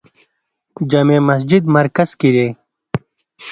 [0.91, 2.47] جامع مسجد مرکز کې دی